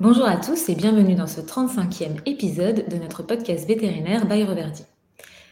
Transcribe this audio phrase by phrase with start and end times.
[0.00, 4.84] Bonjour à tous et bienvenue dans ce 35e épisode de notre podcast vétérinaire by Reverdy.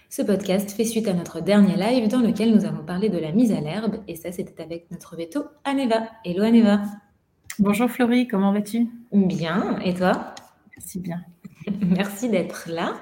[0.08, 3.32] Ce podcast fait suite à notre dernier live dans lequel nous avons parlé de la
[3.32, 6.10] mise à l'herbe et ça c'était avec notre veto Aneva.
[6.24, 6.80] Hello Aneva.
[7.58, 8.86] Bonjour Florie, comment vas-tu?
[9.12, 10.32] Bien, et toi?
[10.76, 11.22] Merci bien.
[11.84, 12.94] Merci d'être là.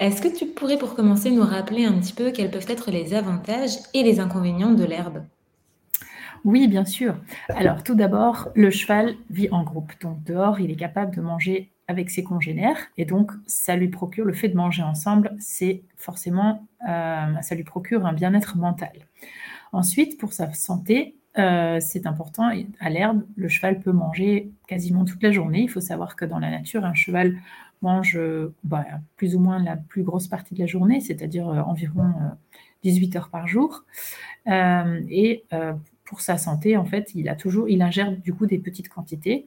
[0.00, 3.14] Est-ce que tu pourrais pour commencer nous rappeler un petit peu quels peuvent être les
[3.14, 5.22] avantages et les inconvénients de l'herbe?
[6.44, 7.16] Oui, bien sûr.
[7.48, 9.92] Alors, tout d'abord, le cheval vit en groupe.
[10.00, 12.76] Donc, dehors, il est capable de manger avec ses congénères.
[12.96, 17.64] Et donc, ça lui procure, le fait de manger ensemble, c'est forcément, euh, ça lui
[17.64, 18.92] procure un bien-être mental.
[19.72, 25.22] Ensuite, pour sa santé, euh, c'est important, à l'herbe, le cheval peut manger quasiment toute
[25.22, 25.62] la journée.
[25.62, 27.36] Il faut savoir que dans la nature, un cheval
[27.80, 28.18] mange
[28.64, 28.84] bah,
[29.16, 32.12] plus ou moins la plus grosse partie de la journée, c'est-à-dire euh, environ
[32.82, 33.84] 18 heures par jour.
[34.46, 35.44] et
[36.08, 39.44] pour sa santé, en fait, il a toujours, il ingère du coup des petites quantités.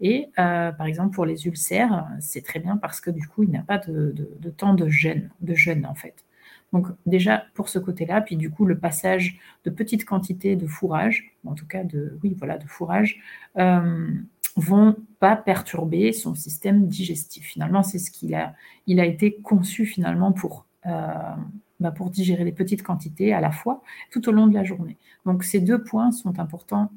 [0.00, 3.50] Et euh, par exemple, pour les ulcères, c'est très bien parce que du coup, il
[3.50, 4.14] n'a pas de,
[4.54, 6.26] temps de jeûne, de jeûne en fait.
[6.74, 11.34] Donc déjà pour ce côté-là, puis du coup le passage de petites quantités de fourrage,
[11.46, 13.20] en tout cas de oui voilà de fourrage,
[13.58, 14.10] euh,
[14.56, 17.46] vont pas perturber son système digestif.
[17.46, 18.54] Finalement, c'est ce qu'il a,
[18.86, 20.66] il a été conçu finalement pour.
[20.86, 21.34] Euh,
[21.80, 24.98] bah, pour digérer les petites quantités à la fois tout au long de la journée.
[25.26, 26.90] Donc ces deux points sont importants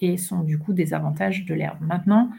[0.00, 1.78] et sont du coup des avantages de l'herbe.
[1.80, 2.30] Maintenant,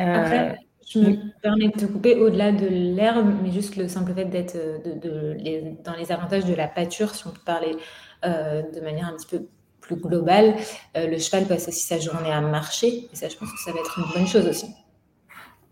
[0.00, 0.58] euh, Après,
[0.88, 4.56] je me permets de te couper au-delà de l'herbe, mais juste le simple fait d'être
[4.56, 7.76] euh, de, dans les avantages de la pâture, si on peut parler
[8.24, 9.48] euh, de manière un petit peu
[9.80, 10.54] plus globale,
[10.94, 13.80] le cheval passe aussi sa journée à marcher, et ça, je pense que ça va
[13.80, 14.66] être une bonne chose aussi.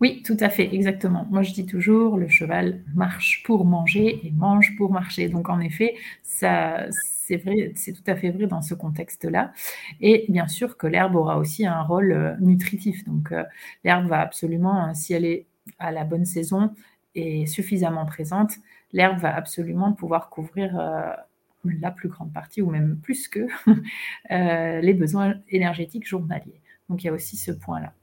[0.03, 1.25] Oui, tout à fait, exactement.
[1.31, 5.29] Moi, je dis toujours, le cheval marche pour manger et mange pour marcher.
[5.29, 9.53] Donc, en effet, ça, c'est vrai, c'est tout à fait vrai dans ce contexte-là.
[10.01, 13.05] Et bien sûr que l'herbe aura aussi un rôle euh, nutritif.
[13.05, 13.45] Donc, euh,
[13.85, 15.47] l'herbe va absolument, euh, si elle est
[15.79, 16.73] à la bonne saison
[17.15, 18.51] et suffisamment présente,
[18.91, 20.77] l'herbe va absolument pouvoir couvrir
[21.65, 23.47] la plus grande partie, ou même plus que,
[24.81, 26.61] les besoins énergétiques journaliers.
[26.89, 27.93] Donc, il y a aussi ce point-là.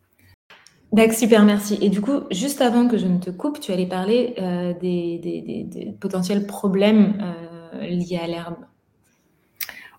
[0.93, 1.79] D'accord, super, merci.
[1.81, 5.95] Et du coup, juste avant que je ne te coupe, tu allais parler euh, des,
[6.01, 8.57] potentiels problèmes euh, liés à l'herbe.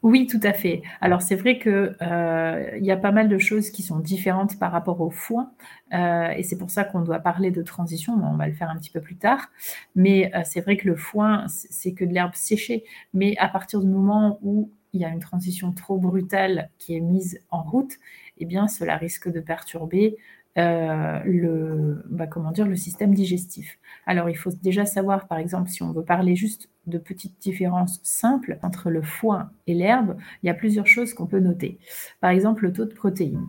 [0.04, 0.82] Oui, tout à fait.
[1.00, 4.58] Alors c'est vrai que euh, il y a pas mal de choses qui sont différentes
[4.58, 5.52] par rapport au foin,
[5.94, 8.14] et c'est pour ça qu'on doit parler de transition.
[8.14, 9.50] on va le faire un petit peu plus tard.
[9.96, 12.84] Mais c'est vrai que le foin, c'est que de l'herbe séchée.
[13.14, 17.00] Mais à partir du moment où il y a une transition trop brutale qui est
[17.00, 17.94] mise en route,
[18.40, 20.18] eh bien cela risque de perturber
[20.58, 23.80] euh, le, bah, comment dire, le système digestif.
[24.06, 28.02] Alors, il faut déjà savoir, par exemple, si on veut parler juste de petites différences
[28.04, 31.80] simples entre le foin et l'herbe, il y a plusieurs choses qu'on peut noter.
[32.20, 33.48] Par exemple, le taux de protéines.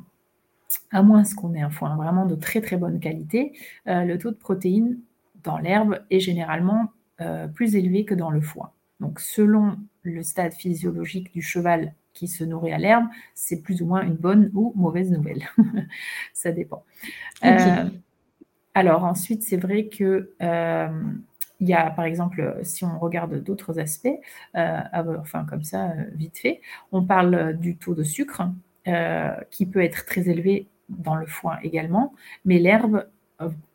[0.91, 3.53] À moins qu'on ait un foin vraiment de très très bonne qualité,
[3.89, 4.99] euh, le taux de protéines
[5.43, 8.71] dans l'herbe est généralement euh, plus élevé que dans le foin.
[9.01, 13.87] Donc, selon le stade physiologique du cheval qui se nourrit à l'herbe, c'est plus ou
[13.87, 15.49] moins une bonne ou mauvaise nouvelle.
[16.33, 16.85] Ça dépend.
[17.45, 17.89] Euh,
[18.75, 21.03] alors ensuite, c'est vrai que euh,
[21.61, 24.09] il y a, par exemple, si on regarde d'autres aspects,
[24.57, 24.81] euh,
[25.21, 28.43] enfin comme ça, vite fait, on parle du taux de sucre
[29.51, 33.07] qui peut être très élevé dans le foin également, mais l'herbe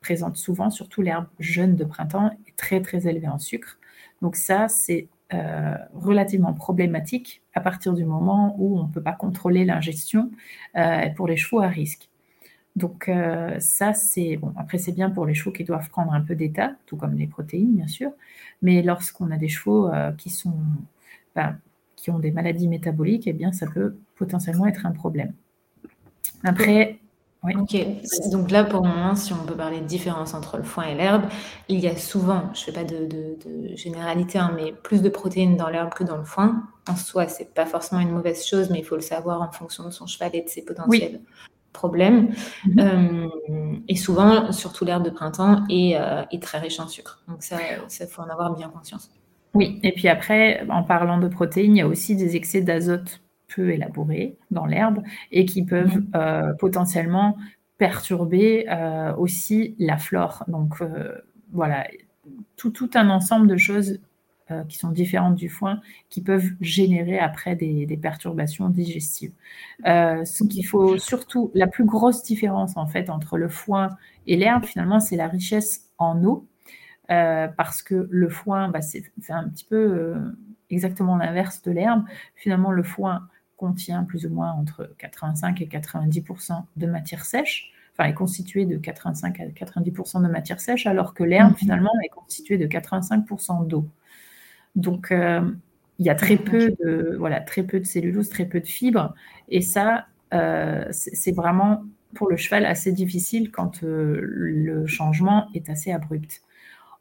[0.02, 3.80] présente souvent, surtout l'herbe jeune de printemps, est très très élevée en sucre.
[4.22, 9.12] Donc ça, c'est euh, relativement problématique à partir du moment où on ne peut pas
[9.12, 10.32] contrôler l'ingestion
[10.78, 12.10] euh, pour les chevaux à risque.
[12.78, 14.54] Donc euh, ça, c'est bon.
[14.56, 17.28] Après, c'est bien pour les chevaux qui doivent prendre un peu d'état, tout comme les
[17.28, 18.12] protéines, bien sûr.
[18.62, 20.54] Mais lorsqu'on a des chevaux qui sont,
[21.36, 21.60] ben,
[21.96, 25.34] qui ont des maladies métaboliques, eh bien, ça peut potentiellement être un problème.
[26.44, 26.97] Après,
[27.44, 27.78] Ok,
[28.32, 30.96] donc là pour le moment, si on peut parler de différence entre le foin et
[30.96, 31.24] l'herbe,
[31.70, 33.38] il y a souvent, je ne fais pas de,
[33.76, 36.64] généralité, hein, mais plus de protéines dans l'herbe que dans le foin.
[36.90, 39.86] En soi, c'est pas forcément une mauvaise chose, mais il faut le savoir en fonction
[39.86, 41.22] de son cheval et de ses potentiels
[41.74, 42.34] problèmes.
[42.66, 42.80] Mhm.
[42.80, 47.24] Euh, et souvent, surtout l'herbe de printemps euh, est, très riche en sucre.
[47.28, 47.58] Donc ça,
[48.00, 49.12] il faut en avoir bien conscience.
[49.54, 53.22] Oui, et puis après, en parlant de protéines, il y a aussi des excès d'azote
[53.48, 55.02] peu élaborés dans l'herbe
[55.32, 56.12] et qui peuvent mmh.
[56.16, 57.38] euh, potentiellement
[57.78, 60.44] perturber euh, aussi la flore.
[60.48, 61.18] Donc euh,
[61.52, 61.88] voilà,
[62.56, 64.00] tout, tout, un ensemble de choses
[64.70, 69.34] qui sont différentes du foin qui peuvent générer après des, perturbations digestives.
[69.84, 73.90] ce qu'il faut surtout, la plus grosse différence en fait entre le foin
[74.26, 76.48] et l'herbe, finalement, c'est la richesse en eau.
[77.10, 80.16] parce que le foin, bah, c'est un petit peu
[80.70, 82.06] exactement l'inverse de l'herbe.
[82.36, 83.28] Finalement, le foin
[83.58, 88.78] contient plus ou moins entre 85 et 90% de matière sèche, enfin, est constitué de
[88.78, 91.58] 85 à 90% de matière sèche, alors que l'herbe, mhm.
[91.58, 93.88] finalement, est constitué de 85% d'eau.
[94.76, 95.42] Donc, euh,
[96.00, 99.16] il y a très peu, de, voilà, très peu de cellulose, très peu de fibres.
[99.50, 101.84] Et ça, euh, c'est vraiment
[102.14, 106.44] pour le cheval assez difficile quand euh, le changement est assez abrupt.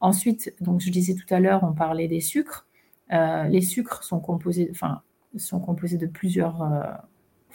[0.01, 2.67] Ensuite, donc je disais tout à l'heure, on parlait des sucres.
[3.11, 5.03] les sucres sont composés, enfin,
[5.39, 6.63] sont composés de plusieurs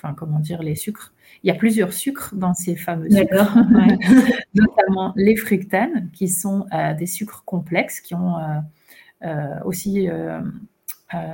[0.01, 1.13] enfin comment dire, les sucres.
[1.43, 3.55] Il y a plusieurs sucres dans ces fameux sucres,
[4.53, 8.59] notamment les fructanes, qui sont euh, des sucres complexes, qui ont euh,
[9.23, 10.09] euh, aussi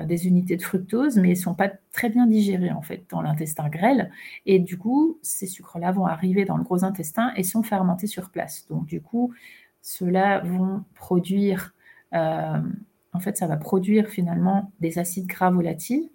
[0.08, 3.22] des unités de fructose, mais ils ne sont pas très bien digérés en fait dans
[3.22, 4.12] l'intestin grêle.
[4.48, 8.32] Et du coup, ces sucres-là vont arriver dans le gros intestin et sont fermentés sur
[8.32, 8.66] place.
[8.70, 9.36] Donc du coup,
[9.84, 11.76] ceux-là vont produire,
[12.12, 16.10] en fait, ça va produire finalement des acides gras volatiles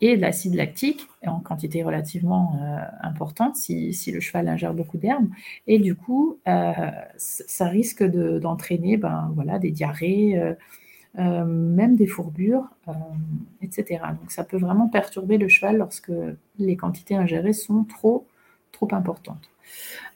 [0.00, 5.28] et de l'acide lactique en quantité relativement euh, importante si, le cheval ingère beaucoup d'herbes.
[5.66, 6.72] Et du coup, euh,
[7.16, 10.54] ça risque d'entraîner ben, voilà, des diarrhées,
[11.18, 12.68] euh, même des fourbures,
[13.62, 14.02] etc.
[14.20, 16.12] Donc ça peut vraiment perturber le cheval lorsque
[16.58, 18.26] les quantités ingérées sont trop,
[18.72, 19.48] trop importantes.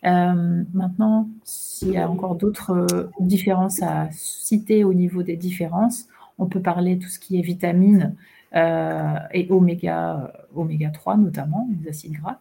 [0.03, 6.06] maintenant, s'il y a encore d'autres différences à citer au niveau des différences,
[6.38, 8.15] on peut parler de tout ce qui est vitamines
[8.52, 12.41] et oméga, oméga 3 notamment, les acides gras.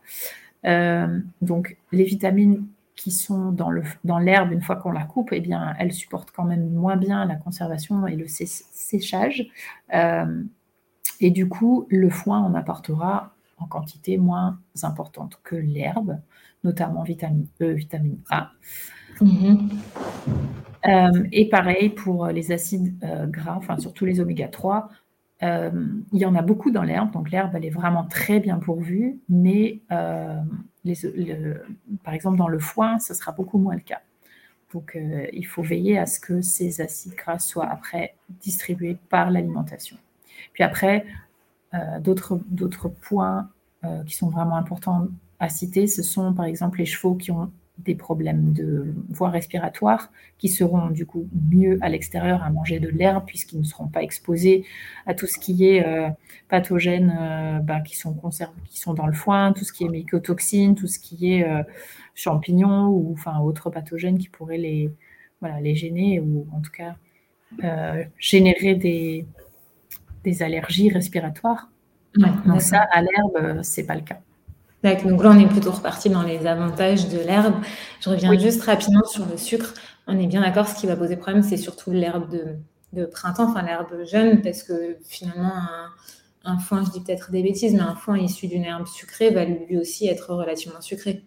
[0.66, 5.40] Euh, donc les vitamines qui sont dans l'herbe dans une fois qu'on la coupe, eh
[5.40, 9.48] bien, elles supportent quand même moins bien la conservation et le séchage.
[9.94, 10.44] Euh,
[11.22, 16.20] et du coup, le foin en apportera en quantité moins importante que l'herbe,
[16.66, 18.52] notamment vitamine E, vitamine A.
[19.22, 19.70] Mm-hmm.
[21.34, 22.98] et pareil pour les acides
[23.30, 24.90] gras, enfin surtout les oméga 3,
[25.42, 25.72] euh,
[26.12, 29.20] il y en a beaucoup dans l'herbe, donc l'herbe, elle est vraiment très bien pourvue,
[29.30, 30.42] mais euh,
[32.04, 34.02] par exemple dans le foin, ce sera beaucoup moins le cas.
[34.74, 39.32] Donc euh, il faut veiller à ce que ces acides gras soient après distribués par
[39.32, 39.98] l'alimentation.
[40.54, 41.06] Puis après,
[42.02, 43.50] d'autres points
[44.06, 45.08] qui sont vraiment importants
[45.40, 47.52] à citer, ce sont par exemple les chevaux qui ont
[47.86, 52.90] des problèmes de voie respiratoire qui seront du coup mieux à l'extérieur à manger de
[52.90, 54.66] l'herbe puisqu'ils ne seront pas exposés
[55.06, 56.10] à tout ce qui est euh,
[56.50, 58.14] pathogènes euh, bah, qui, sont
[58.66, 61.64] qui sont dans le foin, tout ce qui est mycotoxines, tout ce qui est euh,
[62.16, 64.92] champignons ou enfin autres pathogènes qui pourraient les,
[65.40, 66.96] voilà, les gêner ou en tout cas
[68.20, 69.26] générer des,
[70.24, 71.72] des allergies respiratoires.
[72.16, 74.20] Donc ça, à l'herbe, c'est pas le cas.
[74.84, 77.56] Donc là, on est plutôt reparti dans les avantages de l'herbe.
[78.02, 79.74] Je reviens juste rapidement sur le sucre.
[80.08, 82.32] On est bien d'accord, ce qui va poser problème, c'est surtout l'herbe
[82.94, 85.52] de, printemps, enfin l'herbe jeune, parce que finalement,
[86.46, 89.46] un, foin, je dis peut-être des bêtises, mais un foin issu d'une herbe sucrée va
[89.46, 91.24] lui aussi être relativement sucré.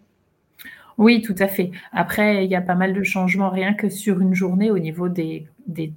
[0.97, 1.71] Oui, tout à fait.
[1.91, 5.09] Après, il y a pas mal de changements rien que sur une journée au niveau
[5.09, 5.47] des,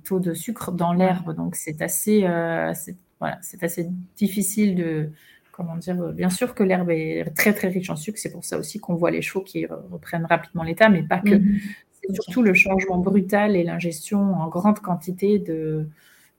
[0.05, 1.35] taux de sucre dans l'herbe.
[1.35, 2.73] Donc, c'est assez, euh,
[3.19, 5.11] voilà, c'est assez difficile de,
[5.57, 8.45] comment dire, euh, bien sûr que l'herbe est très très riche en sucre, c'est pour
[8.45, 11.35] ça aussi qu'on voit les chevaux qui reprennent rapidement l'état, mais pas que.
[11.35, 11.59] Mhm.
[11.93, 15.89] C'est surtout le changement brutal et l'ingestion en grande quantité de,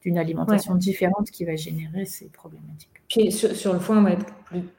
[0.03, 2.91] d'une alimentation différente qui va générer ces problématiques.
[3.09, 4.25] Puis sur, le foin, on va être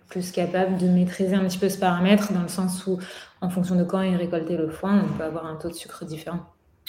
[0.09, 2.99] plus, capable de maîtriser un petit peu ce paramètre, dans le sens où,
[3.41, 6.05] en fonction de quand est récolté le foin, on peut avoir un taux de sucre
[6.05, 6.41] différent.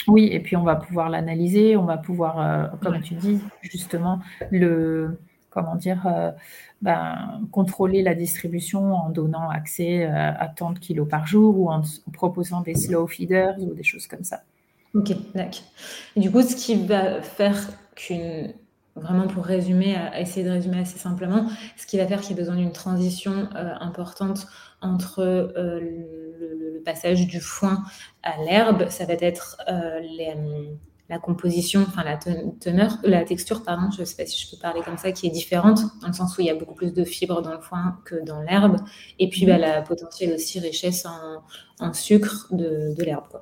[0.07, 4.19] Oui, et puis on va pouvoir l'analyser, on va pouvoir, euh, comme tu dis, justement,
[4.51, 5.17] le,
[5.49, 6.31] comment dire, euh,
[6.81, 11.69] ben, contrôler la distribution en donnant accès euh, à tant de kilos par jour ou
[11.69, 11.81] en,
[12.13, 14.41] proposant des slow feeders ou des choses comme ça.
[14.95, 15.63] Ok, d'accord.
[16.15, 18.53] du coup, ce qui va faire qu'une,
[18.95, 22.41] vraiment pour résumer, essayer de résumer assez simplement, ce qui va faire qu'il y ait
[22.41, 24.47] besoin d'une transition euh, importante
[24.81, 25.23] entre
[25.55, 27.83] le, passage du foin
[28.23, 29.57] à l'herbe, ça va être
[30.01, 30.33] les
[31.09, 34.61] la composition, enfin la teneur, la texture, pardon, je ne sais pas si je peux
[34.61, 36.93] parler comme ça, qui est différente, dans le sens où il y a beaucoup plus
[36.93, 38.77] de fibres dans le foin que dans l'herbe,
[39.17, 41.05] et puis bah, la potentielle aussi richesse
[41.79, 43.41] en, sucre de, l'herbe.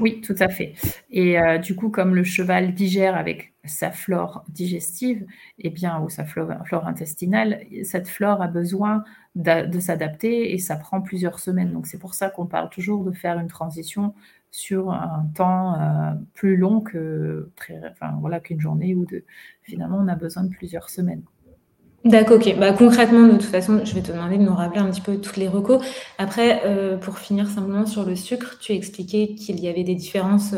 [0.00, 0.74] Oui, tout à fait.
[1.10, 5.24] Et euh, du coup, comme le cheval digère avec sa flore digestive,
[5.60, 6.50] eh bien, ou sa flore,
[6.88, 9.04] intestinale, cette flore a besoin
[9.36, 11.72] de s'adapter et ça prend plusieurs semaines.
[11.72, 14.12] Donc, c'est pour ça qu'on parle toujours de faire une transition
[14.50, 17.50] sur un temps euh, plus long que
[17.90, 19.24] enfin, voilà, qu'une journée ou deux.
[19.62, 21.22] Finalement, on a besoin de plusieurs semaines.
[22.04, 22.58] D'accord, ok.
[22.58, 25.20] Bah, concrètement, de toute façon, je vais te demander de nous rappeler un petit peu
[25.20, 25.84] toutes les recos.
[26.16, 29.94] Après, euh, pour finir simplement sur le sucre, tu as expliqué qu'il y avait des
[29.94, 30.54] différences,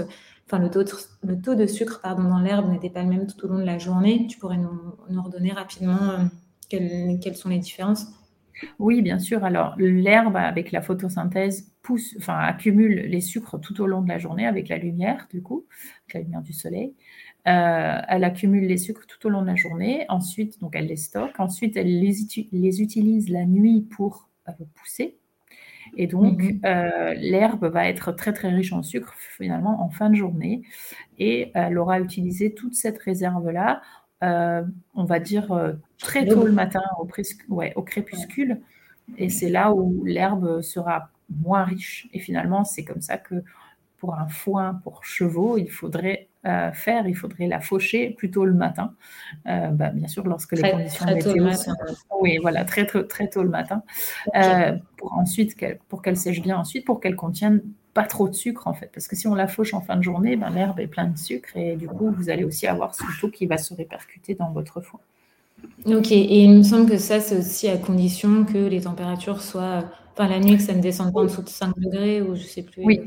[0.46, 0.90] enfin le taux de,
[1.24, 3.64] le taux de sucre pardon, dans l'herbe n'était pas le même tout au long de
[3.64, 4.26] la journée.
[4.28, 6.18] Tu pourrais nous, nous redonner rapidement euh,
[6.68, 8.06] quelles, quelles sont les différences?
[8.78, 9.44] Oui, bien sûr.
[9.44, 14.18] Alors, l'herbe, avec la photosynthèse, pousse, enfin accumule les sucres tout au long de la
[14.18, 15.66] journée avec la lumière, du coup,
[16.04, 16.94] avec la lumière du soleil.
[17.48, 20.06] Euh, elle accumule les sucres tout au long de la journée.
[20.08, 21.38] Ensuite, donc elle les stocke.
[21.38, 22.14] Ensuite, elle les,
[22.52, 25.18] les utilise la nuit pour euh, pousser.
[25.96, 26.60] Et donc, mhm.
[26.64, 30.62] euh, l'herbe va être très très riche en sucre finalement en fin de journée.
[31.18, 33.82] Et elle aura utilisé toute cette réserve-là,
[34.22, 37.08] on va dire très tôt le matin, au,
[37.48, 38.60] ouais, au crépuscule.
[39.18, 41.10] Et c'est là où l'herbe sera
[41.40, 42.08] moins riche.
[42.12, 43.42] Et finalement, c'est comme ça que
[43.98, 48.52] pour un foin pour chevaux, il faudrait euh, faire, il faudrait la faucher plutôt le
[48.52, 48.94] matin.
[49.46, 51.72] Euh, bah, bien sûr, lorsque les conditions météo sont...
[52.20, 53.84] Oui, voilà, très, très, très tôt le matin.
[54.34, 57.62] Euh, pour ensuite, qu'elle, pour qu'elle sèche bien ensuite, pour qu'elle contienne
[57.94, 58.90] pas trop de sucre en fait.
[58.92, 61.18] Parce que si on la fauche en fin de journée, ben, l'herbe est pleine de
[61.18, 64.50] sucre et du coup, vous allez aussi avoir ce taux qui va se répercuter dans
[64.50, 64.98] votre foin.
[65.86, 69.84] Ok, et il me semble que ça, c'est aussi à condition que les températures soient.
[70.22, 72.42] Enfin, la nuit, que ça ne descende pas en dessous de 5 degrés ou je
[72.42, 72.84] sais plus.
[72.84, 73.00] Oui,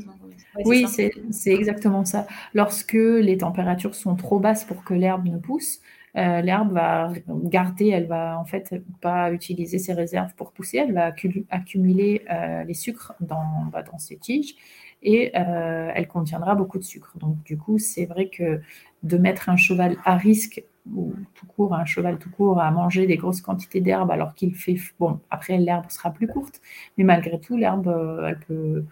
[0.64, 2.26] oui c'est exactement ça.
[2.54, 5.80] Lorsque les températures sont trop basses pour que l'herbe ne pousse,
[6.16, 10.94] euh, l'herbe va garder, elle va en fait pas utiliser ses réserves pour pousser, elle
[10.94, 11.12] va
[11.50, 14.54] accumuler euh, les sucres dans, bah, dans ses tiges
[15.02, 17.12] et euh, elle contiendra beaucoup de sucre.
[17.18, 18.60] Donc du coup, c'est vrai que
[19.02, 20.64] de mettre un cheval à risque
[20.94, 24.54] ou tout court, un cheval tout court, à manger des grosses quantités d'herbe alors qu'il
[24.54, 24.76] fait...
[24.98, 26.60] Bon, après, l'herbe sera plus courte,
[26.96, 28.84] mais malgré tout, l'herbe, euh, elle peut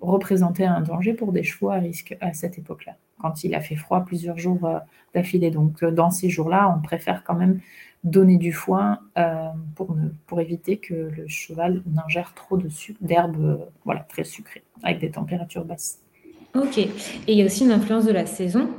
[0.00, 3.76] représenter un danger pour des chevaux à risque à cette époque-là, quand il a fait
[3.76, 4.78] froid plusieurs jours euh,
[5.14, 5.50] d'affilée.
[5.50, 7.60] Donc, euh, dans ces jours-là, on préfère quand même
[8.04, 9.00] donner du foin
[9.74, 9.96] pour,
[10.28, 12.56] pour éviter que le cheval n'ingère trop
[13.00, 15.98] d'herbe voilà, très sucrée, avec des températures basses.
[16.54, 16.78] Ok.
[16.78, 16.90] Et
[17.26, 18.70] il y a aussi une influence de la saison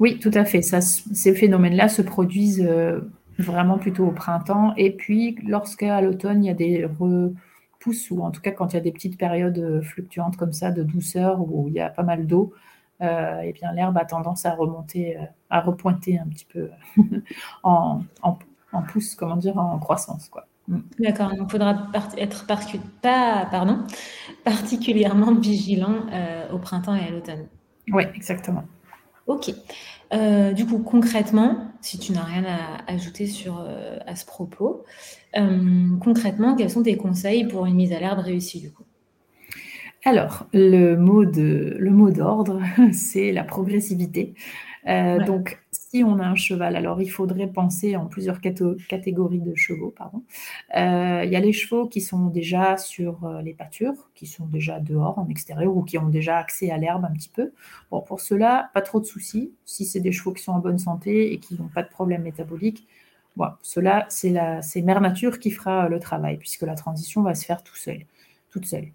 [0.00, 0.62] oui, tout à fait.
[0.62, 3.00] ces phénomènes-là se produisent euh,
[3.38, 4.72] vraiment plutôt au printemps.
[4.76, 8.76] Et puis, lorsqu'à l'automne, il y a des repousses, ou en tout cas quand il
[8.76, 11.88] y a des petites périodes euh, fluctuantes comme ça de douceur, où il y a
[11.88, 12.52] pas mal d'eau,
[13.00, 15.16] euh, eh bien l'herbe a tendance à remonter,
[15.50, 16.70] à repointer un petit peu
[17.64, 20.28] en, en, pousse, comment dire, en croissance.
[20.28, 20.46] Quoi.
[20.68, 20.78] Mm.
[21.00, 22.46] D'accord, donc il faudra être
[23.02, 23.84] pas, pardon,
[24.44, 26.06] particulièrement vigilant
[26.52, 27.46] au printemps et à l'automne.
[27.90, 28.64] Oui, exactement.
[29.28, 29.52] Ok.
[30.14, 34.84] Euh, du coup, concrètement, si tu n'as rien à ajouter sur, euh, à ce propos,
[35.36, 38.84] euh, concrètement, quels sont tes conseils pour une mise à l'herbe réussie du coup?
[40.04, 44.34] Alors, le mot d'ordre, c'est la progressivité.
[44.84, 45.58] Donc,
[45.90, 49.92] si on a un cheval, alors il faudrait penser en plusieurs catégories de chevaux.
[49.96, 50.22] Pardon.
[50.76, 54.46] Euh, il y a les chevaux qui sont déjà sur euh, les pâtures, qui sont
[54.46, 57.52] déjà dehors, en extérieur, ou qui ont déjà accès à l'herbe un petit peu.
[57.90, 59.52] Bon, pour cela, pas trop de soucis.
[59.64, 62.22] Si c'est des chevaux qui sont en bonne santé et qui n'ont pas de problème
[62.22, 62.86] métabolique,
[63.36, 67.62] bon, cela, c'est Mère Nature qui fera le travail, puisque la transition va se faire
[67.62, 68.04] tout seul,
[68.50, 68.88] toute seule.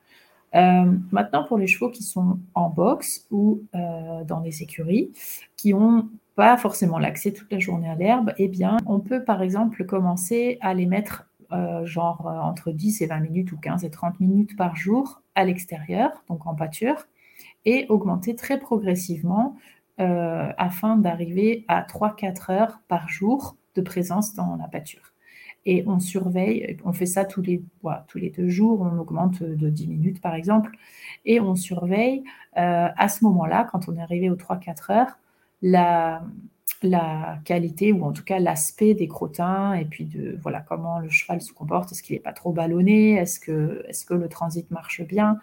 [0.55, 5.11] Euh, maintenant, pour les chevaux qui sont en boxe ou dans des écuries,
[5.57, 9.41] qui ont pas forcément l'accès toute la journée à l'herbe, eh bien, on peut par
[9.41, 13.83] exemple commencer à les mettre euh, genre euh, entre 10 et 20 minutes ou 15
[13.83, 17.07] et 30 minutes par jour à l'extérieur, donc en pâture,
[17.65, 19.55] et augmenter très progressivement
[19.99, 25.12] euh, afin d'arriver à 3-4 heures par jour de présence dans la pâture.
[25.65, 27.63] Et on surveille, on fait ça tous les,
[28.07, 30.75] tous les deux jours, on augmente de 10 minutes par exemple,
[31.25, 35.17] et on surveille à ce moment-là, quand on est arrivé aux 3-4 heures,
[35.61, 36.21] la,
[36.83, 41.09] la qualité ou en tout cas l'aspect des crottins et puis de voilà comment le
[41.09, 41.91] cheval se comporte.
[41.91, 43.13] Est-ce qu'il n'est pas trop ballonné?
[43.13, 45.39] Est-ce que, est que le transit marche bien?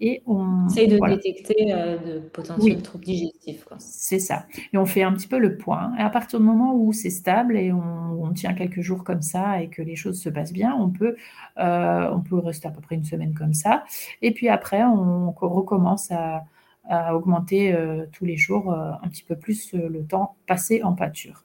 [0.00, 3.66] Et on essaye de détecter euh, de potentiels troubles digestifs.
[3.78, 4.46] C'est ça.
[4.72, 5.92] Et on fait un petit peu le point.
[5.98, 9.62] Et à partir du moment où c'est stable et on, tient quelques jours comme ça
[9.62, 11.16] et que les choses se passent bien, on peut,
[11.58, 13.84] euh, on peut rester à peu près une semaine comme ça.
[14.20, 16.44] Et puis après, on recommence à
[16.88, 20.82] à augmenter euh, tous les jours euh, un petit peu plus euh, le temps passé
[20.82, 21.44] en pâture.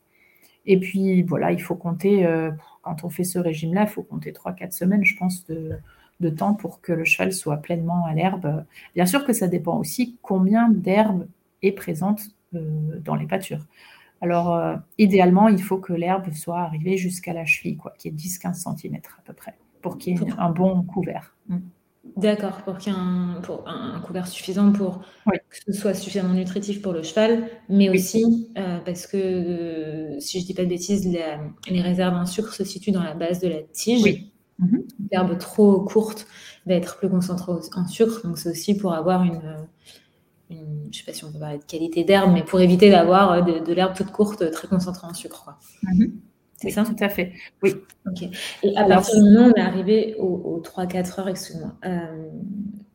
[0.66, 2.26] Et puis voilà, il faut compter,
[2.84, 5.74] quand on fait ce régime-là, il faut compter 3-4 semaines, je pense, de,
[6.22, 8.64] de, temps pour que le cheval soit pleinement à l'herbe.
[8.96, 11.28] Bien sûr que ça dépend aussi combien d'herbe
[11.64, 13.68] est présente dans les pâtures.
[14.22, 18.78] Alors, idéalement, il faut que l'herbe soit arrivée jusqu'à la cheville, quoi, qui est 10-15
[18.78, 21.36] cm à peu près, pour qu'il y ait un bon couvert.
[21.50, 21.58] Mm.
[22.18, 26.34] D'accord, pour qu'il y ait un, pour un, couvert suffisant pour que ce soit suffisamment
[26.34, 30.64] nutritif pour le cheval, mais aussi euh, parce que, euh, si je ne dis pas
[30.64, 34.30] de bêtises, les réserves en sucre se situent dans la base de la tige.
[34.60, 34.84] Mhm.
[35.12, 36.28] L'herbe trop courte
[36.66, 39.42] va être plus concentrée en sucre, donc c'est aussi pour avoir une,
[40.52, 43.44] je ne sais pas si on peut parler de qualité d'herbe, mais pour éviter d'avoir
[43.44, 45.58] de, l'herbe toute courte très concentrée en sucre.
[45.84, 46.12] Mhm.
[46.64, 47.74] C'est ça Tout à fait, oui.
[48.64, 52.30] Et à partir du moment où on est arrivé aux, 3-4 heures, excuse-moi, euh,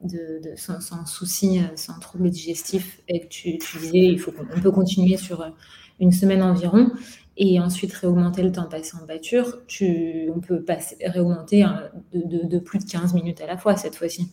[0.02, 5.18] de, sans, souci, sans trouble digestif, et que tu, disais il faut qu'on peut continuer
[5.18, 5.52] sur
[6.00, 6.92] une semaine environ,
[7.36, 12.46] et ensuite réaugmenter le temps passé en pâture, tu, on peut passer, réaugmenter hein, de,
[12.46, 14.32] de, plus de 15 minutes à la fois cette fois-ci.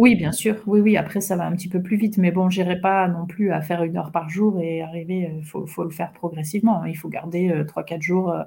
[0.00, 0.56] Oui, bien sûr.
[0.66, 0.96] Oui, oui.
[0.96, 2.16] Après, ça va un petit peu plus vite.
[2.16, 5.30] Mais bon, j'irai pas non plus à faire une heure par jour et arriver.
[5.30, 6.82] Il euh, faut, le faire progressivement.
[6.82, 6.88] Hein.
[6.88, 8.30] Il faut garder 3-4 euh, jours.
[8.32, 8.42] Euh,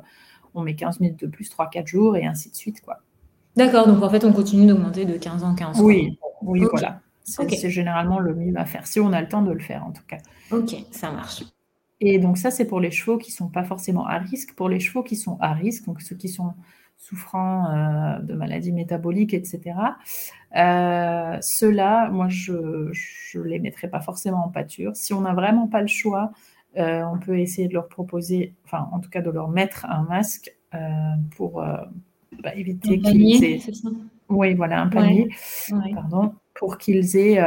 [0.55, 2.81] on met 15 minutes de plus, 3-4 jours et ainsi de suite.
[2.81, 3.01] quoi.
[3.55, 3.85] D'accord.
[3.85, 5.79] Donc, en fait, on continue d'augmenter de 15 en 15.
[5.79, 7.01] Oui, oui, voilà.
[7.23, 9.91] C'est généralement le mieux à faire, si on a le temps de le faire, en
[9.91, 10.17] tout cas.
[10.49, 11.43] Ok, ça marche.
[12.01, 14.55] Et donc, ça, c'est pour les chevaux qui ne sont pas forcément à risque.
[14.55, 16.55] Pour les chevaux qui sont à risque, donc ceux qui sont
[17.03, 19.61] souffrant euh, de maladies métaboliques, etc.
[20.55, 24.95] Euh, Ceux-là, moi, je ne les mettrai pas forcément en pâture.
[24.95, 26.31] Si on n'a vraiment pas le choix,
[26.77, 30.03] euh, on peut essayer de leur proposer, enfin, en tout cas, de leur mettre un
[30.03, 30.55] masque
[31.35, 33.59] pour bah, éviter qu'ils aient...
[34.29, 35.29] Oui, voilà, un panier,
[35.93, 37.39] pardon, pour qu'ils aient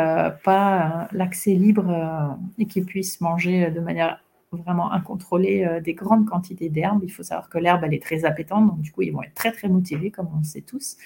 [0.45, 4.21] pas l'accès libre et qu'ils puissent manger de manière
[4.53, 7.01] vraiment incontrôlé euh, des grandes quantités d'herbe.
[7.05, 9.35] Il faut savoir que l'herbe, elle est très appétante, donc du coup, ils vont être
[9.35, 10.97] très, très motivés, comme on le sait tous,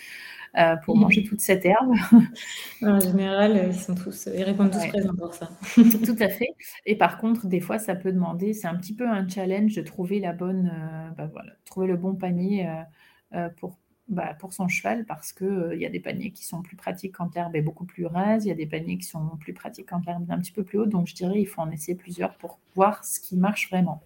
[0.59, 1.95] euh, pour manger toute cette herbe.
[2.83, 5.51] En général, ils, sont tous, ils répondent tous présents pour ça.
[5.75, 6.49] Tout à fait.
[6.87, 9.83] Et par contre, des fois, ça peut demander, c'est un petit peu un challenge de
[9.83, 12.69] trouver la bonne, euh, bah voilà, trouver le bon panier
[13.59, 13.79] pour
[14.11, 17.15] bah, pour son cheval parce qu'il euh, y a des paniers qui sont plus pratiques
[17.17, 19.89] quand l'herbe est beaucoup plus rase, il y a des paniers qui sont plus pratiques
[19.89, 20.91] quand l'herbe est un petit peu plus haute.
[20.91, 24.03] Donc je dirais il faut en essayer plusieurs pour voir ce qui marche vraiment.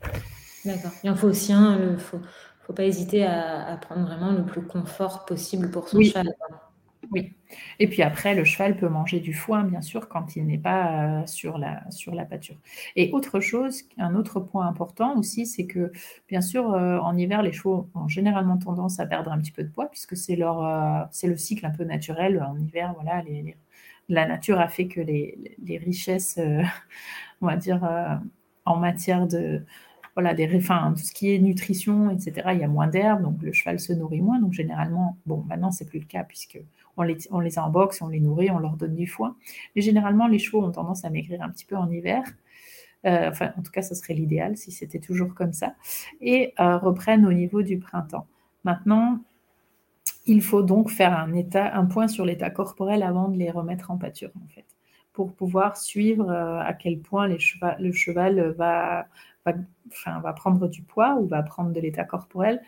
[0.65, 0.93] D'accord.
[1.03, 2.21] Il en faut aussi un, il ne faut,
[2.61, 6.35] faut, pas hésiter à, à, prendre vraiment le plus confort possible pour son cheval.
[7.11, 7.33] Oui.
[7.79, 11.21] Et puis après, le cheval peut manger du foin, bien sûr, quand il n'est pas
[11.23, 12.57] euh, sur, la, sur la pâture.
[12.97, 15.93] Et autre chose, un autre point important aussi, c'est que,
[16.29, 19.63] bien sûr, euh, en hiver, les chevaux ont généralement tendance à perdre un petit peu
[19.63, 22.43] de poids, puisque c'est leur, euh, c'est le cycle un peu naturel.
[22.43, 23.23] En hiver, voilà,
[24.09, 26.39] la nature a fait que les, les richesses,
[27.41, 27.89] on va dire,
[28.65, 29.65] en matière de,
[30.15, 32.51] voilà, des, enfin, tout ce qui est nutrition, etc.
[32.53, 34.39] Il y a moins d'herbe, donc le cheval se nourrit moins.
[34.41, 36.59] Donc généralement, bon, maintenant c'est plus le cas puisque
[36.97, 39.37] on les, on on les nourrit, on leur donne du foin.
[39.75, 42.25] Mais généralement, les chevaux ont tendance à maigrir un petit peu en hiver.
[43.07, 45.75] Euh, enfin, en tout cas, ce serait l'idéal si c'était toujours comme ça.
[46.21, 48.27] Et euh, reprennent au niveau du printemps.
[48.65, 49.21] Maintenant,
[50.27, 54.31] il faut donc faire un, point sur l'état corporel avant de les remettre en pâture,
[54.43, 54.65] en fait,
[55.13, 59.07] pour pouvoir suivre euh, à quel point le cheval va
[60.35, 62.63] prendre du poids ou va prendre de l'état corporel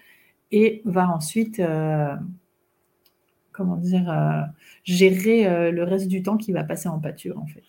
[0.52, 1.60] et va ensuite
[3.56, 4.42] comment dire, euh,
[4.84, 7.62] gérer euh, le reste du temps qui va passer en pâture, en fait.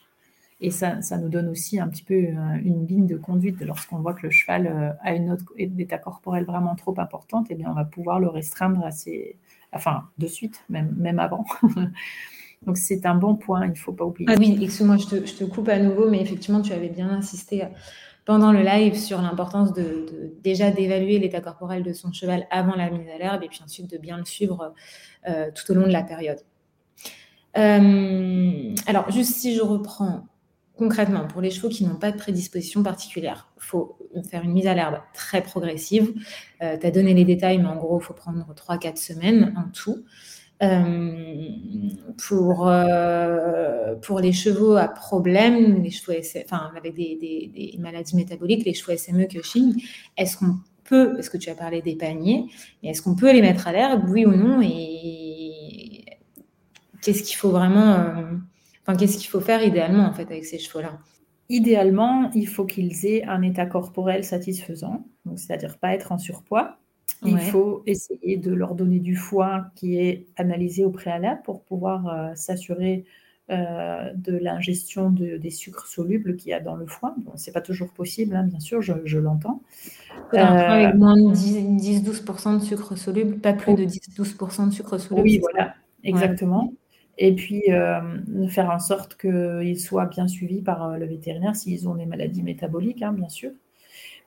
[0.59, 3.99] Et ça, ça nous donne aussi un petit peu euh, une ligne de conduite lorsqu'on
[3.99, 7.69] voit que le cheval a une autre état corporel vraiment trop importante, et eh bien
[7.69, 9.37] on va pouvoir le restreindre assez,
[9.71, 11.45] enfin de suite, même, même avant.
[12.65, 14.27] Donc c'est un bon point, il ne faut pas oublier.
[14.31, 17.07] Ah oui, excuse-moi, je te, je te, coupe à nouveau, mais effectivement, tu avais bien
[17.07, 17.63] insisté
[18.27, 22.89] pendant le live sur l'importance de, déjà d'évaluer l'état corporel de son cheval avant la
[22.89, 24.73] mise à l'herbe et puis ensuite de bien le suivre
[25.29, 26.41] euh, tout au long de la période.
[27.57, 30.27] Euh, alors, juste si je reprends
[30.75, 33.97] concrètement, pour les chevaux qui n'ont pas de prédisposition particulière, il faut
[34.29, 36.13] faire une mise à l'herbe très progressive.
[36.61, 39.71] Euh, tu as donné les détails, mais en gros, il faut prendre 3-4 semaines en
[39.71, 40.03] tout.
[40.63, 41.11] Euh,
[42.27, 48.73] pour, euh, pour les chevaux à problème, les chevaux enfin, avec des, maladies métaboliques, les
[48.73, 49.79] chevaux SME, Cushing,
[50.17, 52.47] est-ce qu'on peut, parce que tu as parlé des paniers,
[52.81, 56.05] est-ce qu'on peut les mettre à l'herbe, oui ou non Et
[57.03, 58.23] qu'est-ce qu'il faut vraiment, euh,
[58.81, 60.97] enfin, qu'est-ce qu'il faut faire idéalement en fait avec ces chevaux-là?
[61.49, 66.79] Idéalement, il faut qu'ils aient un état corporel satisfaisant, c'est-à-dire pas être en surpoids,
[67.25, 72.07] il faut essayer de leur donner du foin qui est analysé au préalable pour pouvoir
[72.07, 73.05] euh, s'assurer
[73.49, 77.15] euh, de l'ingestion de, des sucres solubles qu'il y a dans le foin.
[77.19, 79.61] Bon, ce n'est pas toujours possible, hein, bien sûr, je, l'entends.
[80.33, 85.23] Euh, avec moins de 10-12% de sucre soluble, pas plus de 10-12% de sucre soluble.
[85.23, 86.73] Oui, voilà, exactement.
[87.17, 87.63] Et puis,
[88.49, 93.01] faire en sorte qu'ils soient bien suivis par le vétérinaire s'ils ont des maladies métaboliques,
[93.01, 93.51] hein, bien sûr.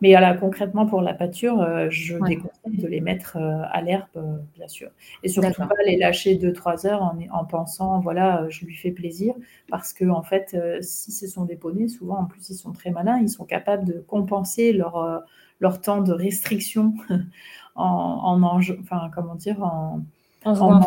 [0.01, 4.39] Mais concrètement, pour la pâture, euh, je déconseille de les mettre euh, à l'herbe, euh,
[4.57, 4.89] bien sûr.
[5.23, 9.35] Et surtout pas les lâcher 2-3 heures en, en, pensant, voilà, je lui fais plaisir.
[9.69, 12.91] Parce que, en fait, si ce sont des poneys, souvent, en plus, ils sont très
[12.91, 15.23] malins, ils sont capables de compenser leur,
[15.61, 16.95] leur temps de restriction
[17.75, 20.01] en, en enfin, comment dire, en,
[20.47, 20.81] en, en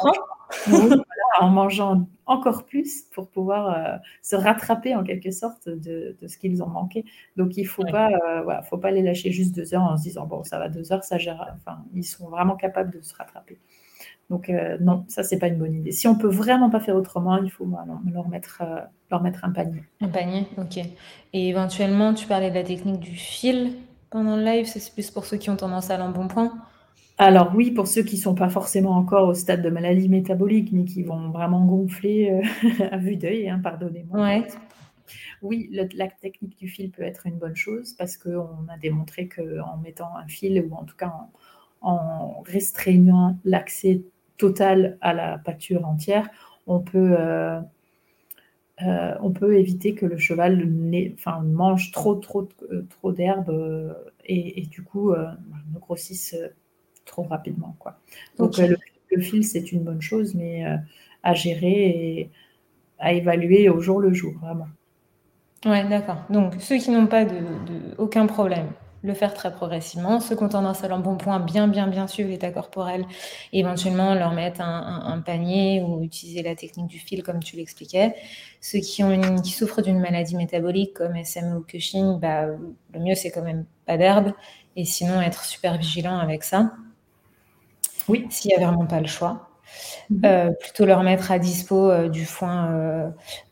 [1.42, 6.68] mangeant encore plus pour pouvoir euh, se rattraper en quelque sorte de, ce qu'ils ont
[6.68, 7.06] manqué.
[7.36, 10.04] Donc il ne faut, pas, euh, faut pas les lâcher juste deux heures en se
[10.04, 11.54] disant bon ça va deux heures, ça gère.
[11.58, 13.60] Enfin, ils sont vraiment capables de se rattraper.
[14.30, 15.92] Donc euh, non, ça c'est pas une bonne idée.
[15.92, 17.68] Si on peut vraiment pas faire autrement, il faut
[18.12, 18.64] leur mettre,
[19.12, 19.84] leur mettre un panier.
[20.02, 20.78] Un panier, ok.
[21.34, 23.74] Et éventuellement, tu parlais de la technique du fil
[24.10, 26.54] pendant le live, c'est plus pour ceux qui ont tendance à l'embonpoint.
[27.18, 30.72] Alors oui, pour ceux qui ne sont pas forcément encore au stade de maladie métabolique,
[30.72, 34.42] mais qui vont vraiment gonfler euh, à vue d'œil, hein, pardonnez-moi.
[35.42, 39.78] Oui, la technique du fil peut être une bonne chose parce qu'on a démontré qu'en
[39.78, 41.14] mettant un fil, ou en tout cas
[41.82, 44.02] en, restreignant l'accès
[44.38, 46.30] total à la pâture entière,
[46.66, 47.60] on peut, euh,
[48.82, 50.68] euh, on peut éviter que le cheval
[51.14, 52.48] enfin, mange trop, trop,
[52.90, 53.96] trop d'herbe
[54.26, 56.36] et, du coup ne grossisse
[57.06, 57.76] trop rapidement.
[57.80, 57.98] Quoi.
[58.38, 58.76] Donc euh,
[59.12, 60.78] le, fil, c'est une bonne chose, mais euh,
[61.24, 62.30] à gérer et
[63.00, 64.68] à évaluer au jour le jour, vraiment.
[65.66, 66.24] Ouais, d'accord.
[66.30, 67.38] Donc ceux qui n'ont pas de,
[67.98, 68.68] aucun problème,
[69.02, 70.20] le faire très progressivement.
[70.20, 73.06] Ceux qui ont tendance à l'embonpoint, bien, bien, bien suivre l'état corporel,
[73.54, 78.14] éventuellement leur mettre un, panier ou utiliser la technique du fil comme tu l'expliquais.
[78.60, 83.00] Ceux qui, ont une, qui souffrent d'une maladie métabolique comme SMA ou Cushing, bah, le
[83.00, 84.34] mieux c'est quand même pas d'herbe
[84.76, 86.74] et sinon être super vigilant avec ça.
[88.08, 88.28] Oui.
[88.30, 89.50] S'il n'y a vraiment pas le choix.
[90.10, 90.22] Mhm.
[90.26, 92.72] Euh, plutôt leur mettre à dispo euh, du, foin,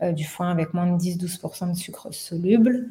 [0.01, 2.89] euh, du foin avec moins de 10-12% de sucre soluble.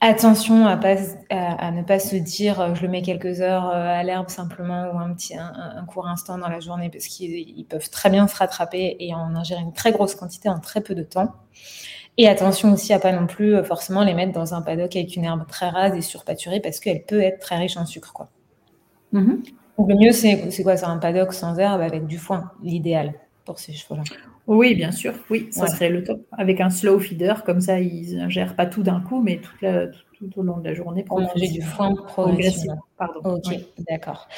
[0.00, 0.96] Attention à, pas,
[1.30, 5.14] à, ne pas se dire je le mets quelques heures à l'herbe simplement ou un,
[5.14, 9.14] petit, un, court instant dans la journée parce qu'ils peuvent très bien se rattraper et
[9.14, 11.32] en ingérer une très grosse quantité en très peu de temps.
[12.18, 15.24] Et attention aussi à pas non plus forcément les mettre dans un paddock avec une
[15.24, 18.12] herbe très rase et surpâturée parce qu'elle peut être très riche en sucre.
[18.12, 18.28] Quoi.
[19.12, 19.42] Mhm.
[19.78, 20.76] Donc le mieux, c'est quoi?
[20.76, 24.02] C'est un paddock sans herbe avec du foin, l'idéal pour ces chevaux-là.
[24.46, 25.14] Oui, bien sûr.
[25.30, 26.20] Oui, ça serait le top.
[26.32, 29.66] Avec un slow feeder, comme ça, ils n'ingèrent pas tout d'un coup, mais tout,
[30.36, 31.02] au long de la journée.
[31.02, 32.78] Pour manger du foin progressivement.
[32.98, 33.20] Pardon.
[33.24, 33.54] Ok,
[33.88, 34.28] d'accord.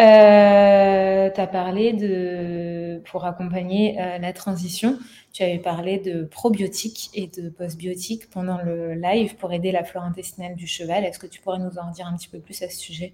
[0.00, 4.98] Euh, tu as parlé de, pour accompagner euh, la transition,
[5.32, 10.04] tu avais parlé de probiotiques et de postbiotiques pendant le live pour aider la flore
[10.04, 11.04] intestinale du cheval.
[11.04, 13.12] Est-ce que tu pourrais nous en dire un petit peu plus à ce sujet?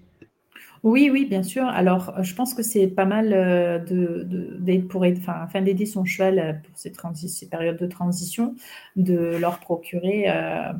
[0.83, 1.65] Oui, oui, bien sûr.
[1.65, 6.05] Alors, euh, je pense que c'est pas mal euh, de, pour enfin, afin d'aider son
[6.05, 8.55] cheval euh, pour ces, périodes de transition,
[8.95, 10.25] de leur procurer,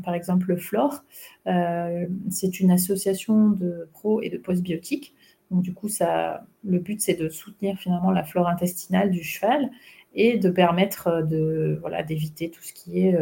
[0.03, 1.03] par exemple, le Flore.
[1.45, 5.15] c'est une association de pro et de postbiotiques.
[5.51, 9.69] Donc, du coup, ça, le but, c'est de soutenir finalement la flore intestinale du cheval
[10.13, 13.17] et de permettre de, voilà, d'éviter tout ce qui est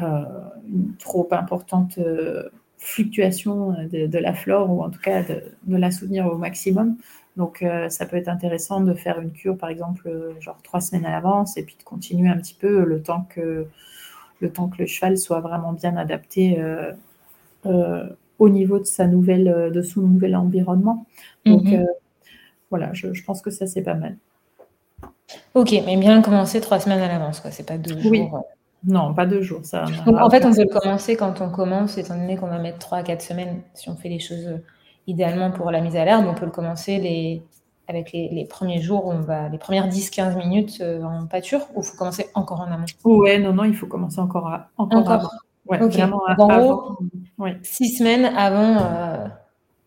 [0.00, 1.98] une trop importante
[2.98, 6.96] euh, de, la flore ou en tout cas de, la soutenir au maximum.
[7.36, 10.80] Donc euh, ça peut être intéressant de faire une cure par exemple euh, genre trois
[10.80, 13.66] semaines à l'avance et puis de continuer un petit peu le temps que
[14.40, 16.58] le, temps que le cheval soit vraiment bien adapté
[18.38, 21.06] au niveau de sa nouvelle de son nouvel environnement.
[21.44, 21.86] Donc mhm.
[22.70, 24.16] voilà, je, pense que ça c'est pas mal.
[25.54, 27.50] Ok, mais bien commencer trois semaines à l'avance, quoi.
[27.50, 28.44] C'est pas deux jours.
[28.86, 29.60] Non, pas deux jours.
[29.64, 32.78] Ça, en fait, on peut le commencer quand on commence, étant donné qu'on va mettre
[32.78, 34.62] trois à quatre semaines, si on fait les choses euh,
[35.06, 37.42] idéalement pour la mise à l'herbe, on peut le commencer les,
[37.88, 41.84] avec les, premiers jours, on va, les premières 10-15 minutes euh, en pâture, ou il
[41.84, 42.86] faut commencer encore en amont?
[43.04, 45.30] Ouais, non, non, il faut commencer encore, à, encore, Avant.
[45.66, 46.96] Ouais, vraiment avant,
[47.64, 49.26] six semaines avant euh,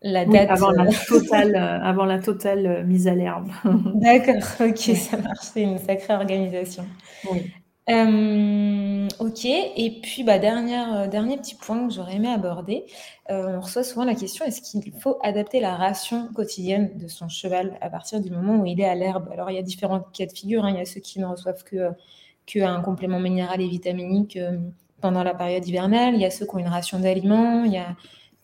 [0.02, 0.50] la date.
[0.50, 3.48] avant, la totale, avant la totale mise à l'herbe.
[3.94, 6.84] D'accord, ok, ça marche, c'est une sacrée organisation.
[7.32, 7.50] Oui.
[7.90, 12.84] Euh, ok, et puis bah, dernière, euh, dernier petit point que j'aurais aimé aborder.
[13.30, 17.28] Euh, on reçoit souvent la question est-ce qu'il faut adapter la ration quotidienne de son
[17.28, 19.28] cheval à partir du moment où il est à l'herbe?
[19.32, 20.64] Alors il y a différents cas de figure.
[20.64, 20.70] Hein.
[20.70, 21.92] Il y a ceux qui ne reçoivent que,
[22.60, 24.38] un complément minéral et vitaminique
[25.00, 26.14] pendant la période hivernale.
[26.14, 27.64] Il y a ceux qui ont une ration d'aliments.
[27.64, 27.96] Il y a...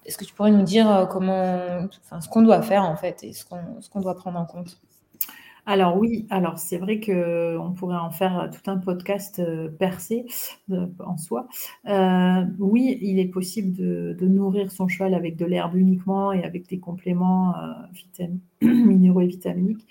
[0.05, 3.33] Est-ce que tu pourrais nous dire comment, enfin, ce qu'on doit faire en fait et
[3.33, 3.59] ce qu'on,
[3.93, 4.79] qu'on doit prendre en compte?
[5.69, 10.25] Alors oui, alors c'est vrai qu'on pourrait en faire tout un podcast euh, percé
[10.71, 11.49] euh, en soi.
[11.89, 16.69] Euh, oui, il est possible de, nourrir son cheval avec de l'herbe uniquement et avec
[16.69, 17.55] des compléments
[18.63, 19.87] minéraux et vitaminiques.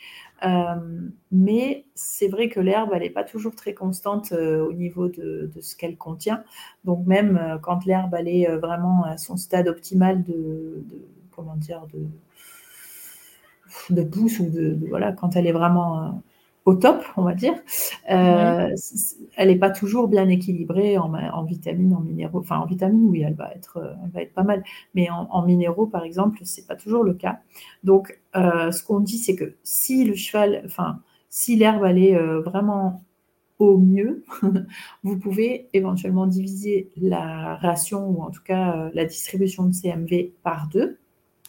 [1.32, 5.98] mais c'est vrai que l'herbe, n'est pas toujours très constante au niveau de, ce qu'elle
[5.98, 6.44] contient.
[6.86, 10.84] Donc même quand l'herbe, est vraiment à son stade optimal de
[11.32, 12.08] comment dire, de
[13.90, 16.10] de pouce ou de, voilà quand elle est vraiment euh,
[16.66, 17.54] au top, on va dire,
[18.10, 18.76] euh,
[19.38, 22.40] elle n'est pas toujours bien équilibrée en, vitamines, en minéraux.
[22.40, 24.64] Enfin, en vitamines, oui, elle va être, euh, elle va être pas mal.
[24.96, 27.40] Mais en, minéraux, par exemple, c'est pas toujours le cas.
[27.84, 33.04] Donc, ce qu'on dit, c'est que si le cheval, enfin, Si l'herbe, est vraiment
[33.60, 34.24] au mieux,
[35.04, 40.68] vous pouvez éventuellement diviser la ration ou en tout cas la distribution de CMV par
[40.68, 40.98] deux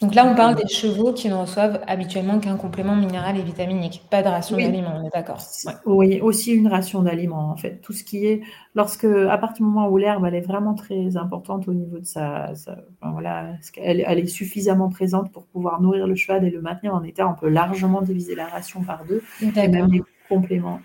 [0.03, 4.03] donc là, on parle des chevaux qui ne reçoivent habituellement qu'un complément minéral et vitaminique,
[4.11, 5.41] pas de ration d'aliments, on est d'accord.
[5.87, 7.81] Oui, aussi une ration d'aliments, en fait.
[7.81, 8.43] Tout ce qui est,
[8.75, 12.05] lorsque, à partir du moment où l'herbe, elle est vraiment très importante au niveau de
[12.05, 12.53] sa,
[13.01, 17.03] voilà, elle, elle, est suffisamment présente pour pouvoir nourrir le cheval et le maintenir en
[17.03, 20.81] état, on peut largement diviser la ration par deux, et même les compléments,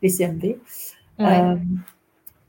[0.00, 0.22] les.
[1.20, 1.56] Euh,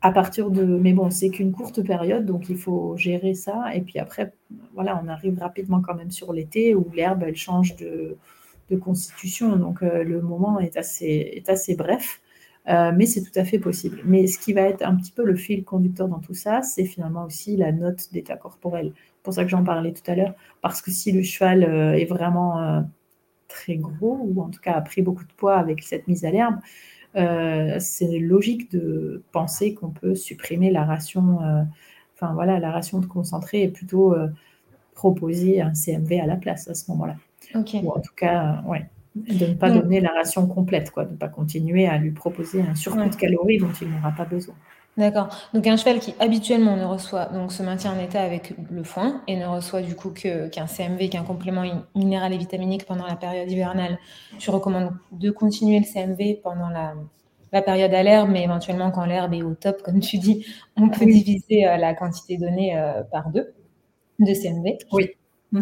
[0.01, 0.63] à partir de.
[0.63, 3.75] Mais bon, c'est qu'une courte période, donc il faut gérer ça.
[3.75, 4.33] Et puis après,
[4.73, 8.17] voilà, on arrive rapidement quand même sur l'été où l'herbe, elle change de,
[8.81, 9.55] constitution.
[9.55, 12.21] Donc euh, le moment est assez, est assez bref.
[12.67, 14.01] Euh, mais c'est tout à fait possible.
[14.05, 16.83] Mais ce qui va être un petit peu le fil conducteur dans tout ça, c'est
[16.83, 18.91] finalement aussi la note d'état corporel.
[18.95, 21.93] C'est pour ça que j'en parlais tout à l'heure, parce que si le cheval euh,
[21.93, 22.83] est vraiment
[23.47, 26.31] très gros, ou en tout cas a pris beaucoup de poids avec cette mise à
[26.31, 26.57] l'herbe,
[27.15, 31.63] euh, c'est logique de penser qu'on peut supprimer la ration, euh,
[32.15, 34.27] enfin voilà, la ration de concentré et plutôt euh,
[34.93, 37.15] proposer un CMV à la place à ce moment-là.
[37.83, 41.17] Ou en tout cas, ouais, de ne pas donner la ration complète, quoi, de ne
[41.17, 44.55] pas continuer à lui proposer un surplus de calories dont il n'aura pas besoin.
[44.97, 45.29] D'accord.
[45.53, 49.21] Donc un cheval qui habituellement ne reçoit, donc se maintient en état avec le foin
[49.27, 53.49] et ne reçoit du coup qu'un CMV, qu'un complément minéral et vitaminique pendant la période
[53.49, 53.99] hivernale,
[54.39, 56.95] je recommande de continuer le CMV pendant la,
[57.61, 61.05] période à l'herbe, mais éventuellement quand l'herbe est au top, comme tu dis, on peut
[61.05, 63.53] diviser euh, la quantité donnée euh, par deux
[64.19, 64.77] de CMV.
[64.91, 65.09] Oui.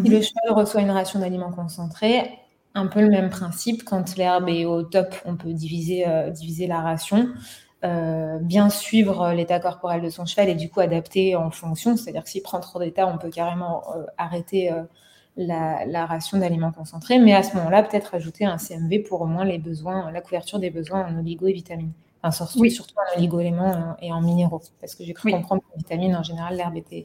[0.02, 2.38] Si le cheval reçoit une ration d'aliments concentrés,
[2.76, 3.84] un peu le même principe.
[3.84, 7.28] Quand l'herbe est au top, on peut diviser, euh, diviser la ration.
[7.84, 11.94] Euh, bien suivre l'état corporel de son cheval et du coup adapter en fonction.
[11.96, 14.82] C'est-à-dire que s'il prend trop d'état, on peut carrément euh, arrêter euh,
[15.36, 19.44] la, ration d'aliments concentrés, mais à ce moment-là, peut-être ajouter un CMV pour au moins
[19.44, 21.92] les besoins, la couverture des besoins en oligo et vitamines.
[22.22, 22.70] Enfin, surtout, oui.
[22.70, 24.62] surtout en oligo-éléments et en minéraux.
[24.80, 27.04] Parce que j'ai cru comprendre que les vitamines, en général, l'herbe était,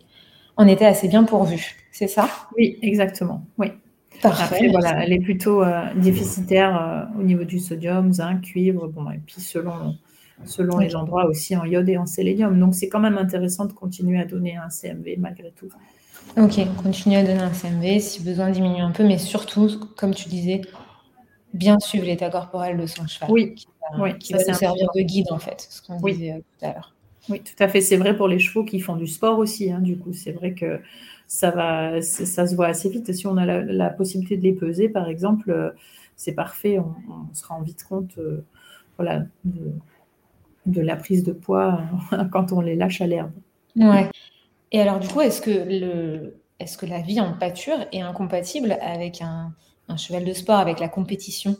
[0.55, 1.75] en était assez bien pourvue.
[1.91, 2.29] C'est ça?
[2.57, 3.43] Oui, exactement.
[3.57, 3.73] Oui.
[4.21, 4.69] Parfait.
[4.69, 5.63] voilà, elle est plutôt
[5.95, 9.95] déficitaire au niveau du sodium, zinc, cuivre, bon, et puis selon
[10.45, 12.59] selon les endroits aussi en iode et en sélénium.
[12.59, 15.69] Donc c'est quand même intéressant de continuer à donner un CMV malgré tout.
[16.37, 20.29] Ok, continuer à donner un CMV si besoin diminuer un peu, mais surtout, comme tu
[20.29, 20.61] disais,
[21.53, 23.31] bien suivre l'état corporel de son cheval.
[23.31, 26.65] Oui, qui va, qui va servir de guide en fait, ce qu'on disait euh, tout
[26.65, 26.95] à l'heure.
[27.29, 27.81] Oui, tout à fait.
[27.81, 29.71] C'est vrai pour les chevaux qui font du sport aussi.
[29.71, 30.79] Hein, du coup, c'est vrai que
[31.27, 33.13] ça va, ça se voit assez vite.
[33.13, 35.71] Si on a la, possibilité de les peser, par exemple, euh,
[36.15, 36.79] c'est parfait.
[36.79, 38.43] On, on, se rend vite compte, euh,
[38.97, 39.71] voilà, de,
[40.65, 41.81] de la prise de poids
[42.31, 43.31] quand on les lâche à l'herbe.
[43.75, 44.09] Ouais.
[44.71, 49.53] Et alors, du coup, est-ce que, la vie en pâture est incompatible avec un,
[49.97, 51.57] cheval de sport, avec la compétition?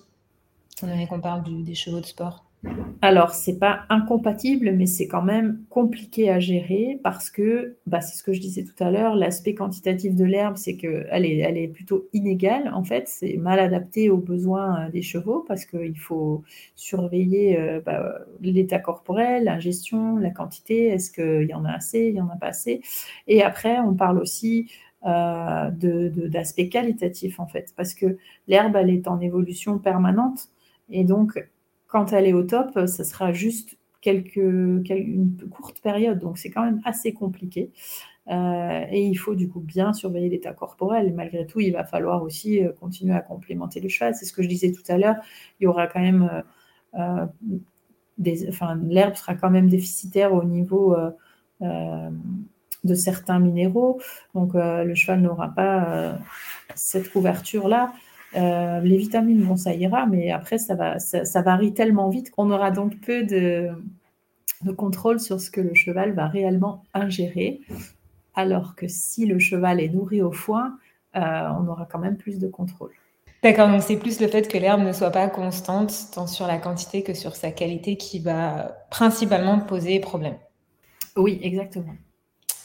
[0.84, 2.46] On aimerait qu'on parle des chevaux de sport.
[3.02, 8.16] Alors, c'est pas incompatible, mais c'est quand même compliqué à gérer parce que, bah, c'est
[8.16, 11.58] ce que je disais tout à l'heure, l'aspect quantitatif de l'herbe, c'est qu'elle est, elle
[11.58, 12.72] est plutôt inégale.
[12.76, 16.44] En fait, c'est mal adapté aux besoins euh, des chevaux parce qu'il faut
[16.76, 22.16] surveiller euh, bah, l'état corporel, l'ingestion, la quantité, est-ce qu'il y en a assez, il
[22.16, 22.82] y en a pas assez?
[23.28, 24.70] Et après, on parle aussi
[25.08, 30.50] euh, d'aspect qualitatif, en fait, parce que l'herbe, elle est en évolution permanente.
[30.92, 31.44] Et donc,
[31.92, 36.20] quand elle est au top, ça sera juste quelques, une courte période.
[36.20, 37.72] Donc, c'est quand même assez compliqué.
[38.30, 41.14] Euh, et il faut du coup bien surveiller l'état corporel.
[41.14, 44.16] malgré tout, il va falloir aussi euh, continuer à complémenter le cheval.
[44.16, 45.16] C'est ce que je disais tout à l'heure.
[45.60, 46.44] Il y aura quand même
[46.96, 47.26] euh,
[48.18, 50.96] des, enfin, l'herbe sera quand même déficitaire au niveau
[51.60, 54.00] de certains minéraux.
[54.34, 56.18] Donc, le cheval n'aura pas
[56.76, 57.94] cette couverture-là.
[58.36, 62.50] Euh, les vitamines, bon, ça ira, mais après, ça, va, ça, varie tellement vite qu'on
[62.52, 63.70] aura donc peu de,
[64.78, 67.62] contrôle sur ce que le cheval va réellement ingérer.
[68.36, 70.78] Alors que si le cheval est nourri au foin,
[71.16, 72.92] euh, on aura quand même plus de contrôle.
[73.44, 76.58] D'accord, donc c'est plus le fait que l'herbe ne soit pas constante, tant sur la
[76.58, 80.36] quantité que sur sa qualité, qui va principalement poser problème.
[81.18, 81.96] Oui, exactement.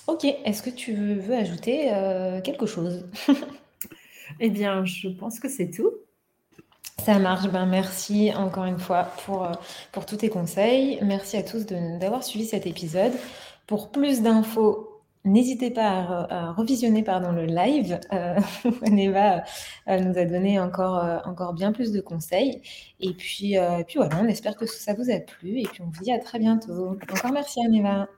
[0.06, 3.06] Ok, est-ce que tu veux ajouter euh, quelque chose?
[4.40, 5.90] Eh bien, je pense que c'est tout.
[7.04, 7.48] Ça marche.
[7.48, 9.52] Ben, merci encore une fois pour, euh,
[9.92, 10.98] pour tous tes conseils.
[11.02, 13.12] Merci à tous d'avoir suivi cet épisode.
[13.66, 18.00] Pour plus d'infos, n'hésitez pas à, revisionner pardon, le live.
[18.12, 18.38] Euh,
[18.90, 19.44] Neva
[19.88, 22.62] euh, nous a donné encore, euh, encore bien plus de conseils.
[23.00, 25.60] Et puis, puis voilà, on espère que ça vous a plu.
[25.60, 26.96] Et puis on vous dit à très bientôt.
[27.12, 28.08] Encore merci Neva.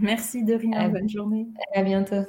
[0.00, 0.88] Merci de rien.
[0.88, 1.46] Bonne journée.
[1.74, 2.24] À bientôt.